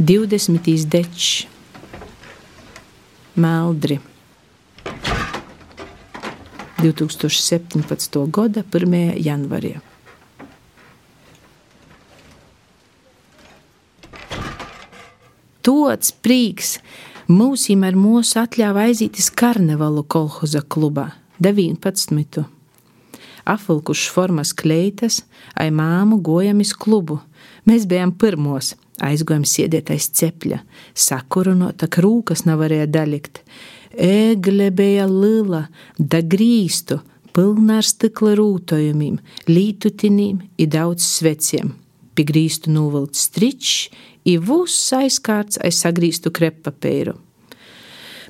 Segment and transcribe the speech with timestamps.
[0.00, 0.88] 20.
[0.88, 1.46] dečs,
[3.34, 4.00] Meldri.
[6.80, 8.30] 2017.
[8.32, 8.96] gada 1.
[9.20, 9.74] janvārī.
[15.60, 16.78] Tots prīks
[17.28, 21.10] mūsim ar mūsu atļāva aizītis karnevalu kolhoza klubā
[21.44, 22.46] 19.
[23.44, 27.20] Apvilkuši formas kleitas, ai māmu gojamis klubu.
[27.68, 30.60] Mēs bijām pirmos, aizgājām sēdēt aiz cepļa,
[30.94, 33.42] sakurunot, ka rūkas nevarēja dalikt.
[33.90, 35.66] Egle bija lila,
[35.98, 37.00] da grīstu,
[37.34, 39.18] pilna ar stikla rūtojumiem,
[39.50, 41.74] lītutinīm un daudz sveciem.
[42.14, 43.88] Pie grīstu novilkt stričs,
[44.28, 47.16] i vūs aizkārts aiz sagrīstu krepapēru.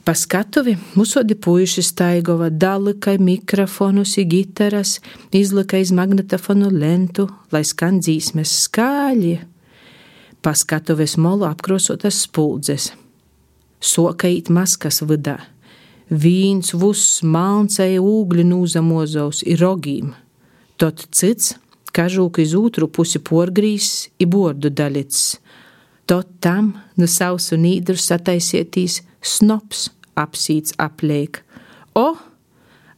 [0.04, 4.96] Pa skatuvi musodi puiši staigova, dalika mikrofonus, gitaras,
[5.32, 9.34] izlika iz magnetofonu lentu, lai skan dzīsmes skaļi.
[10.40, 12.90] Pa skatuves molu apkrosotas spuldzes.
[13.80, 15.36] Soka īt maskas vidā.
[16.10, 20.14] Vīns vuss malncēja ūgļu nūzamozovs ir rogīm.
[20.80, 21.54] Tot cits,
[21.92, 25.22] kažūka iz otru pusi porgrīs, i bordu daļits.
[26.10, 31.42] Tot tam nu sausu nīdru sataisietīs snops apsīts apliek.
[31.94, 32.08] O,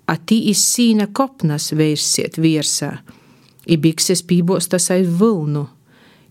[0.08, 2.95] atī izsīna kopnas vērsiet virsā,
[3.67, 5.67] i bikses pībostas aiz vilnu,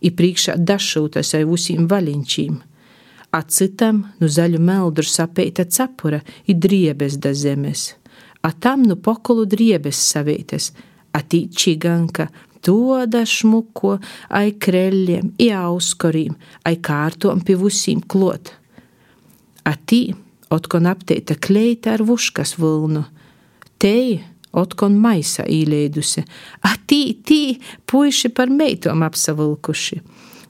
[0.02, 2.60] i priekšā dašūtas aiz usīm vaļinčīm.
[3.32, 6.20] A citam nu zaļu meldru sapeita cepura
[6.52, 7.94] i driebes da zemes,
[8.42, 10.72] a tam nu pokolu driebes saveites,
[11.16, 12.28] a tī čiganka
[12.62, 13.98] toda šmuko,
[14.30, 16.36] ai kreļiem, i auskorīm,
[16.68, 18.54] ai kārtom pie usīm klot.
[19.66, 20.12] A tī
[20.52, 23.06] otkon apteita kleita ar vuškas vilnu.
[23.82, 23.96] Te
[24.58, 26.24] otkon maisa īlēdusi,
[26.68, 27.42] a tī,
[27.88, 30.02] puiši par meitom apsavilkuši.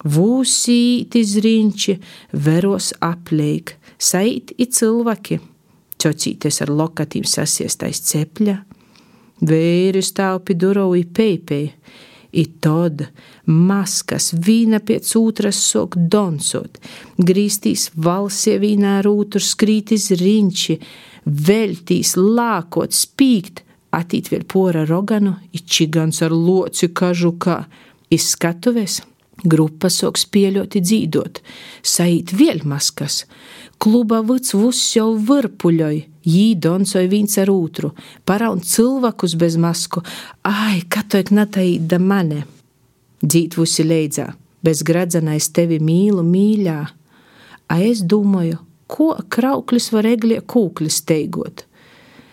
[0.01, 1.97] Vūsīti zriņči,
[2.33, 5.37] veros apleik, sait i cilvēki,
[6.01, 8.55] cocītes ar lokatīm sasiestais cepļa,
[9.45, 11.67] vēri stāv pie durvī peipei,
[12.31, 13.03] I tad
[13.45, 16.77] maskas viena pēc otras sok donsot,
[17.19, 20.77] grīstīs valsie vīnā rūtur skrītis riņči,
[21.25, 27.63] veltīs lākot spīkt, atīt vēl pora roganu, ičigans ar loci kažukā,
[28.11, 29.01] izskatuves.
[29.41, 31.39] Grupa soks pieļoti dzīdot,
[31.81, 33.23] saīt vēl maskas,
[33.81, 35.97] kluba vids vus jau virpuļoj,
[36.29, 37.89] jī donsoja viens ar otru,
[38.21, 40.03] paraun cilvēkus bez masku,
[40.45, 42.43] ai, katoik nataīda mane.
[43.25, 44.27] Dzīt vusi leidzā,
[44.61, 46.77] bez gradzenais tevi mīlu mīļā,
[47.65, 51.65] a es domāju, ko krauklis var eglie kūklis teigot.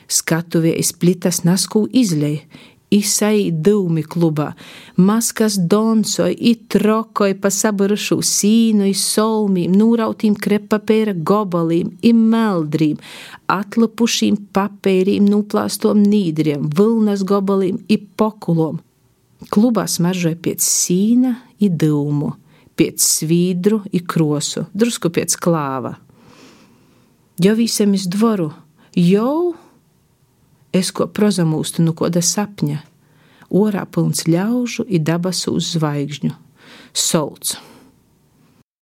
[0.09, 2.47] Skatuvie izplitas nasku izlēja,
[2.89, 4.55] Isai dūmi klubā,
[4.97, 12.97] maskas donsoja, itrokoja pa sabarušu sīnu, solmīm, nūrautīm krepapēra gobalīm, imeldrīm,
[13.53, 18.81] atlapušīm papērīm, nuplāstom nīdriem, vilnas gobalīm, ipokulom.
[19.53, 22.33] Klubā smaržoja pēc sīna, idūmu,
[22.73, 25.99] pēc svīdru, ikrosu, drusku pēc klāva.
[27.37, 28.49] Jau visam iz dvoru,
[28.97, 29.53] jau
[30.73, 32.83] es ko prozamūstu no kāda sapņa,
[33.51, 36.35] orā pilns ļaužu, ir dabas uz zvaigžņu.
[36.93, 37.57] Solts!